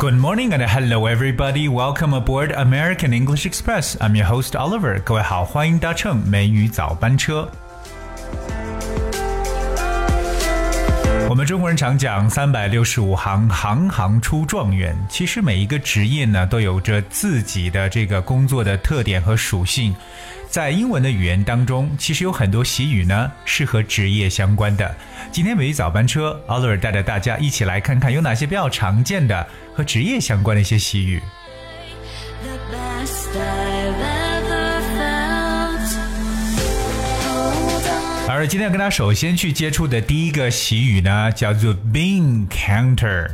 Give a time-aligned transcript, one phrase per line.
[0.00, 1.68] Good morning and hello everybody.
[1.68, 3.98] Welcome aboard American English Express.
[4.00, 4.98] I'm your host Oliver.
[5.02, 7.46] 各位好，欢迎搭乘美语早班车。
[11.28, 14.96] 我们中国人常讲三百六十五行，行行出状元。
[15.10, 19.94] 其实每一个职业呢，都有着自己的这个工作的特点和属性。
[20.50, 24.92] 在英文的语言当中，其实有很多习语呢是和职业相关的。
[25.30, 31.22] 今天美语早班车，Oliver 带着大家一起来看看有哪些比较常见的和职业相关的一些习语。
[38.28, 43.30] 而今天要跟大家首先去接触的第一个习语呢，叫做 bean counter。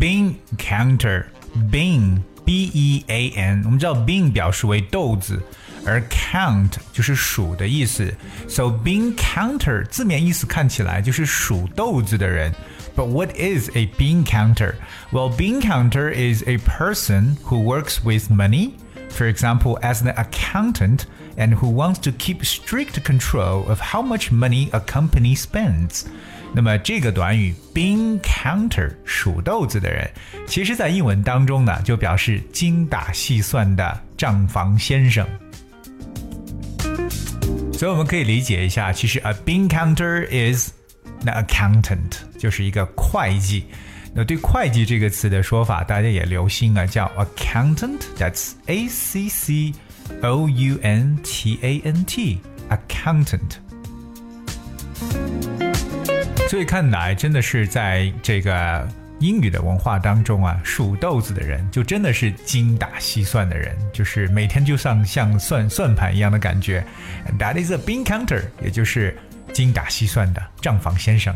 [0.00, 5.41] bean counter，bean b e a n，我们知道 bean 表示为豆子。
[5.85, 8.13] 而 count 就是数的意思，
[8.45, 12.53] so bean counter 字面意思看起来就是数豆子的人。
[12.93, 14.73] But what is a bean counter?
[15.13, 18.71] Well, bean counter is a person who works with money,
[19.09, 21.03] for example, as an accountant,
[21.37, 26.05] and who wants to keep strict control of how much money a company spends.
[26.53, 30.09] 那么这个短语 bean counter 数豆子的人，
[30.47, 35.27] 其实在英文当中呢，就表示精打细算的账房先生。
[37.73, 40.71] 所以我们可以理解一下，其实 a bean counter is
[41.25, 43.65] an accountant，就是一个会计。
[44.15, 49.73] 那对会计这个词的说法，大家也留心啊，叫 accountant，that's a c c
[50.20, 53.56] O u n t a n t，accountant。
[56.48, 58.88] 所以看来真的是在这个。
[59.20, 66.84] 英语的文化当中啊，数豆子的人就真的是精打细算的人，就是每天就像像算算盘一样的感觉。
[67.38, 69.16] That is a bean counter，也就是
[69.52, 71.32] 精打细算的账房先生。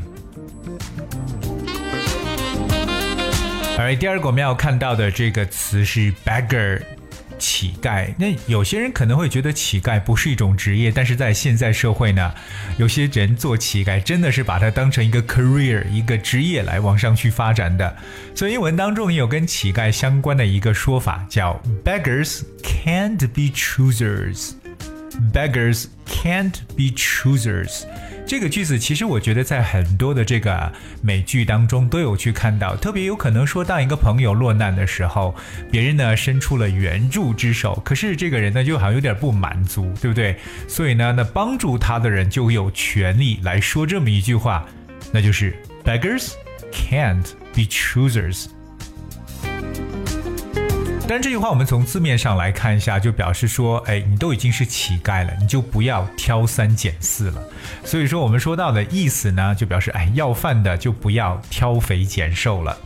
[3.79, 6.83] 而第二个我们要看到的这个词是 beggar。
[7.39, 12.33] 乞丐，那有些人可能会觉得乞丐不是一种职业，但是在现在社会呢，
[12.79, 17.97] 有些人做乞丐真的是把它当成一个 career，一个职业来往上去发展的。
[18.35, 24.53] 所以英文当中也有跟乞丐相关的一个说法，叫 beggars can't be choosers。
[25.33, 27.85] Beggars can't be choosers。
[28.27, 35.33] 这个句子其实我觉得在很多的这个美剧当中都有去看到，特别有可能说，当一个朋友落难的时候，
[35.71, 40.37] 别人呢伸出了援助之手，可是这个人呢就好像有点不满足，对不对？
[40.67, 44.67] 所以呢，那帮助他的人就有权利来说这么一句话，
[45.13, 45.55] 那就是
[45.85, 46.33] beggars
[46.73, 48.47] can't be choosers。
[51.09, 57.43] 但这句话我们从字面上来看一下，就表示说，哎，你都已经是乞丐了，你就不要挑三拣四了。
[57.85, 62.77] 所以说我们说到的意思呢，就表示，哎，要饭的就不要挑肥拣瘦了。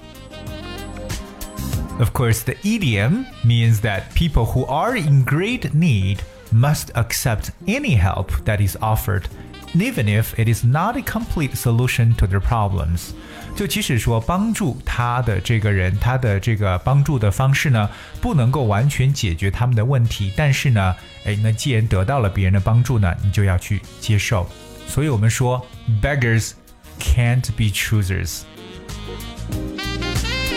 [1.98, 6.18] Of course, the idiom means that people who are in great need
[6.52, 9.24] must accept any help that is offered
[9.74, 13.10] even if it is not a complete solution to their problems。
[13.56, 20.94] 就即使说帮助他的这个人，他的这个帮助的方式呢，不能够完全解决他们的问题，但是呢，
[21.24, 24.48] 哎，那既然得到了别人的帮助呢，你就要去接受。
[24.86, 25.64] 所以我们说
[26.00, 26.52] ，beggars
[26.98, 28.40] can't be choosers。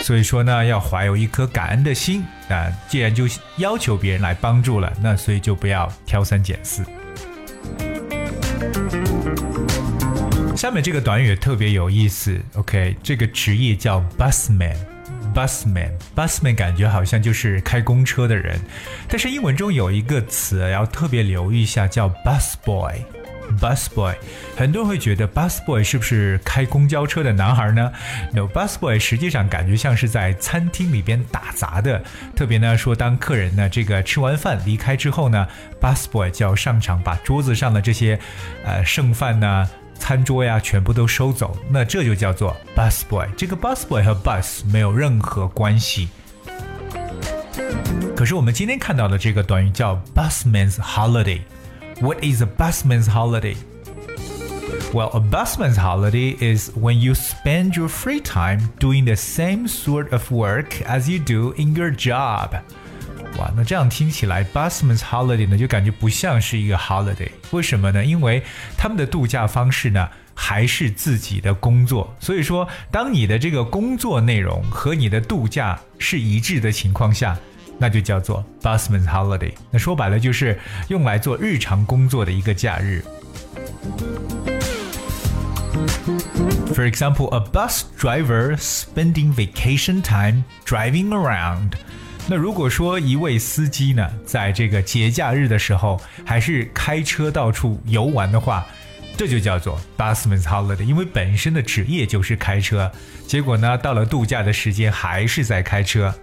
[0.04, 3.26] 所以说呢，要怀有一颗感恩的心啊，既然就
[3.58, 6.84] 要求别人来帮助了，那所以就不要挑三拣四。
[10.64, 18.58] 下面这个短语特别有意思，OK，这个职业叫 busman，busman，busman，感觉好像就是开公车的人，
[19.10, 24.16] 但是英文中有一个词要特别留意一下，叫 busboy，busboy，
[24.56, 27.92] 很多人会觉得 busboy 是不是开公交车的男孩呢
[28.32, 32.02] ？No，busboy 实际上感觉像是在餐厅里边打杂的，
[32.38, 35.46] 特别呢说当客人呢这个吃完饭离开之后呢
[35.82, 38.18] ，busboy 就要上场把桌子上的这些
[38.64, 39.70] 呃剩饭呢。
[39.95, 43.29] 餐桌呀，全部都收走，那这就叫做 busboy。
[43.37, 46.09] 这个 busboy 和 bus 没有任何关系。
[48.17, 53.57] 可是我们今天看到的这个短语叫 busman's holiday。What is a busman's holiday?
[54.93, 60.13] Well, a busman's holiday is when you spend your free time doing the same sort
[60.13, 62.63] of work as you do in your job.
[63.39, 68.05] 哇，那这样听起来，busman's holiday 呢就感觉不像是一个 holiday，为什么呢？
[68.05, 68.43] 因为
[68.77, 77.39] 他们的度假方式呢还是自己的工作，所以说，当你的这个工作内容和你的度假是一致的情况下，
[77.79, 79.53] 那就叫做 busman's holiday。
[79.71, 80.59] 那说白了就是
[80.89, 83.05] 用来做日常工作的一个假日。
[86.75, 91.73] For example, a bus driver spending vacation time driving around.
[92.26, 98.66] 那如果说一位司机呢，在这个节假日的时候还是开车到处游玩的话，
[99.18, 102.90] 这就叫做 busman's holiday，因为本身的职业就是开车，
[103.28, 106.14] 结果呢，到了度假的时间还是在开车。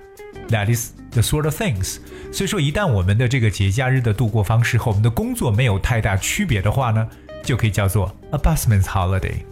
[0.48, 1.98] That is the sort of things。
[2.32, 7.06] 所以说，一旦我们的这个节假日的度过方式和我们的工作没有太大区别的话呢，
[7.44, 9.49] 就可以叫做 a busman's holiday。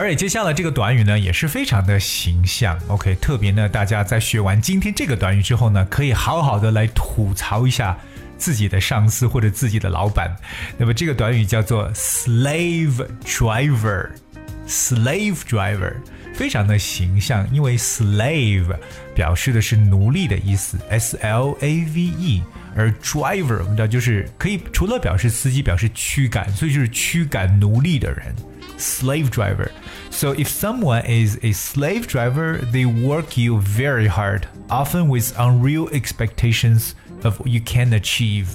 [0.00, 2.78] 而且接下来这个短语呢，也是非常的形象。
[2.88, 7.98] OK，特别呢，大家在学完今天这个短语之后呢，可以好好的来吐槽一下
[8.38, 10.34] 自己的上司或者自己的老板。
[10.78, 15.92] 那么这个短语叫做 slave driver，slave driver
[16.34, 18.74] 非常的形象，因为 slave
[19.14, 22.42] 表示的是奴隶的意思，S L A V E，
[22.74, 28.34] 而 driver 我们知道就是可以除了表示司机，表示驱赶，所以就是驱赶奴隶的人。
[28.79, 29.71] slave driver.
[30.09, 35.89] So if someone is a slave driver, they work you very hard, often with unreal
[35.91, 36.91] expectations
[37.23, 38.47] of what you can achieve.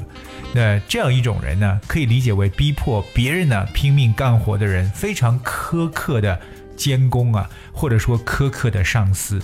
[0.52, 6.40] 那这样一种人呢，可以理解为逼迫别人呢拼命干活的人，非常苛刻的
[6.76, 9.40] 监工啊，或者说苛刻的上司。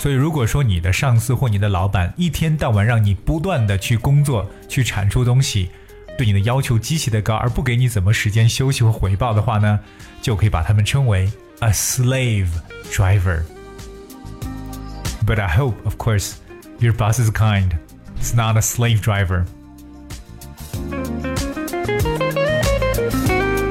[0.00, 5.70] 所以，如果说你的上司或你的老板一天到晚让你不断的去工作，去产出东西，
[6.17, 9.79] 对你的要求极其的高，而不给你怎么时间休息和回报的话呢，
[10.21, 12.47] 就可以把他们称为 a slave
[12.91, 13.41] driver.
[15.25, 16.33] But I hope, of course,
[16.79, 17.71] your boss is kind.
[18.19, 19.45] It's not a slave driver.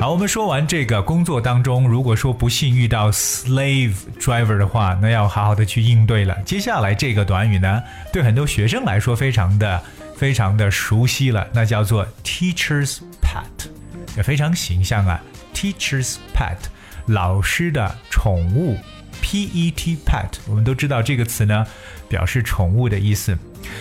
[0.00, 6.36] 好，我们说完这个工作当中，如果说不幸遇到 slave driver 的话，那要好好的去应对了。
[6.44, 7.82] 接下来这个短语呢，
[8.12, 9.81] 对很多学生来说非常的。
[10.20, 13.70] 非常的熟悉了，那叫做 teacher's pet，
[14.19, 15.19] 也非常形象啊。
[15.55, 16.58] teacher's pet，
[17.06, 18.76] 老师的宠物
[19.22, 21.67] ，P-E-T pet，我们都知道这个词呢，
[22.06, 23.34] 表示宠物的意思。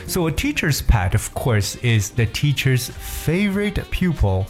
[0.07, 2.88] So a teacher's pet, of course, is the teacher's
[3.25, 4.45] favorite pupil.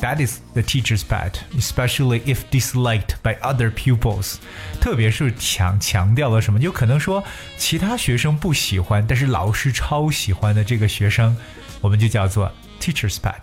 [0.00, 4.36] That is the teacher's pet, especially if disliked by other pupils。
[4.80, 6.60] 特别是强强调了什么？
[6.60, 7.24] 有可能说
[7.56, 11.36] 其他学生不喜欢，但是老师超喜欢的这个学生，
[11.80, 13.34] 我们就叫做 teacher's pet。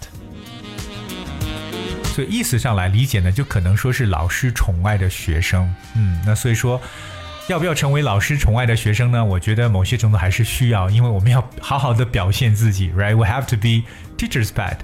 [2.13, 5.69] 所以意思上来理解呢，就可能说是老师宠爱的学生。
[5.95, 6.81] 嗯，那所以说
[7.49, 9.23] 要不要成为老师宠爱的学生呢？
[9.23, 13.13] 我觉得某些程度还是需要，因为我们要好好的表现自己，right?
[13.13, 13.83] We have to be
[14.17, 14.77] teacher's pet。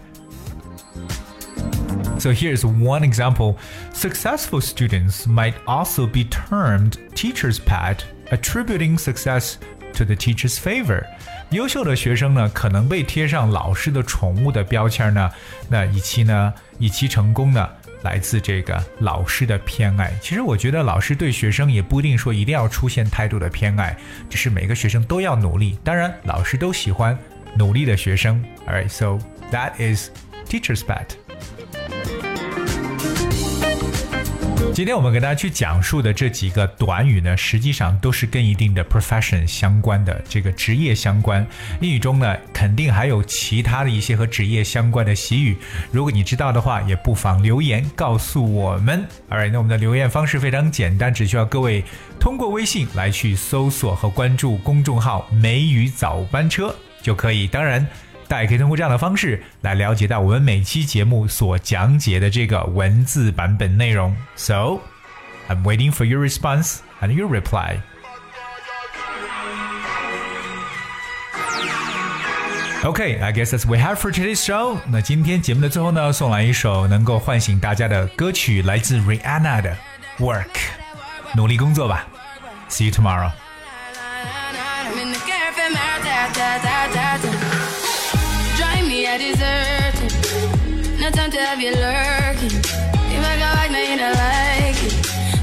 [2.20, 3.56] So here's one example.
[3.93, 9.56] Successful students might also be termed teacher's pet, attributing success
[9.94, 11.05] to the teacher's favor.
[11.50, 15.31] 优秀的学生呢，可能被贴上老师的宠物的标签呢。
[15.69, 17.69] 那以其呢，以其成功呢，
[18.02, 20.12] 来自这个老师的偏爱。
[20.20, 23.96] 其实我觉得老师对学生也不一定说一定要出现态度的偏爱，
[24.28, 25.78] 只是每个学生都要努力。
[25.84, 27.16] 当然，老师都喜欢
[27.56, 28.42] 努力的学生。
[28.66, 29.18] Alright, so
[29.52, 30.11] that is
[30.49, 31.11] teacher's pet.
[34.74, 41.46] 今天我们给大家去讲述的这几个短语呢，实际上都是跟一定的 profession 相关的，这个职业相关。
[41.82, 45.58] 英语中呢，肯定还有其他的一些和职业相关的习语。
[45.92, 49.06] 如果你知道的话，也不妨留言告诉我们。
[49.30, 51.84] Alright，那我们的留言方式非常简单，只需要各位
[52.18, 56.74] 通过微信来去搜索和关注公众号“美语早班车”
[57.04, 57.46] 就可以。
[57.46, 57.86] 当然。
[58.30, 64.16] 大家可以通过这样的方式来了解到我们每期节目所讲解的这个文字版本内容。
[64.35, 64.80] So,
[65.49, 67.78] I'm waiting for your response and your reply.
[72.83, 74.78] Okay, I guess that's we have for today's show.
[74.88, 79.76] 那今天节目的最后呢，送来一首能够唤醒大家的歌曲，来自 Rihanna 的《
[80.25, 80.47] Work》，
[81.37, 82.06] 努力工作吧。
[82.68, 83.39] See you tomorrow.
[91.31, 92.59] To have you lurking.
[93.07, 94.91] You make a like, now you don't like it.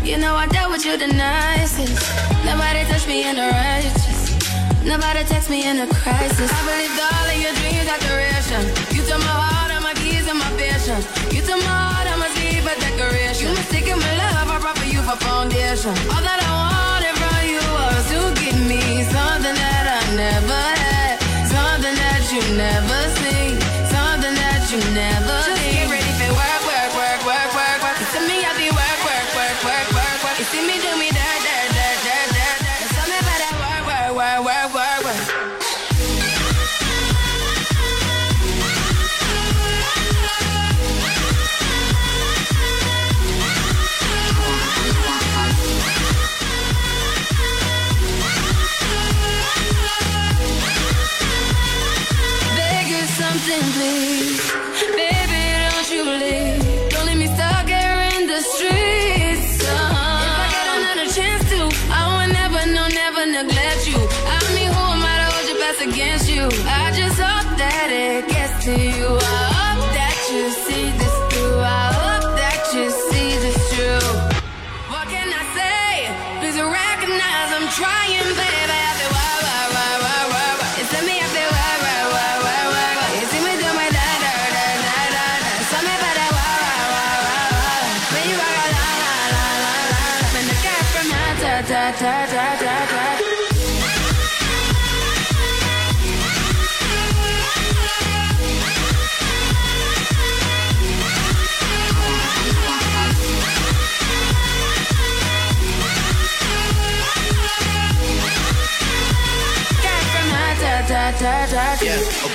[0.05, 1.97] You know I dealt with you the nicest.
[2.45, 4.37] Nobody touched me in the righteous.
[4.85, 6.53] Nobody text me in a crisis.
[6.53, 8.69] I believed all of your dreams are duration.
[8.93, 11.01] You took my heart, all my keys, and my passion.
[11.33, 13.49] You took my heart, I must leave a decoration.
[13.49, 15.97] You mistaken my love, I brought for you for foundation.
[16.13, 19.38] All that I wanted from you was to give me something
[65.99, 66.47] against you?
[66.63, 69.09] I just hope that it gets to you.
[69.19, 71.59] I hope that you see this through.
[71.59, 74.11] I hope that you see this through.
[74.95, 75.91] What can I say?
[76.39, 78.79] Please recognize I'm trying, baby.
[78.79, 79.99] I feel why, why, why,